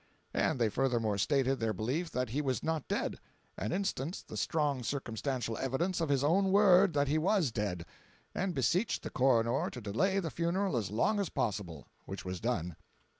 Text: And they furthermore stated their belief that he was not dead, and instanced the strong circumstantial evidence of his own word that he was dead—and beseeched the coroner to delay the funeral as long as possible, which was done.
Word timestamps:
And 0.33 0.57
they 0.59 0.69
furthermore 0.69 1.19
stated 1.19 1.59
their 1.59 1.73
belief 1.73 2.09
that 2.09 2.29
he 2.29 2.41
was 2.41 2.63
not 2.63 2.87
dead, 2.87 3.19
and 3.55 3.71
instanced 3.71 4.29
the 4.29 4.35
strong 4.35 4.81
circumstantial 4.81 5.59
evidence 5.59 6.01
of 6.01 6.09
his 6.09 6.23
own 6.23 6.51
word 6.51 6.93
that 6.93 7.07
he 7.07 7.19
was 7.19 7.51
dead—and 7.51 8.55
beseeched 8.55 9.03
the 9.03 9.11
coroner 9.11 9.69
to 9.69 9.79
delay 9.79 10.17
the 10.17 10.31
funeral 10.31 10.75
as 10.75 10.89
long 10.89 11.19
as 11.19 11.29
possible, 11.29 11.85
which 12.05 12.25
was 12.25 12.39
done. 12.41 12.77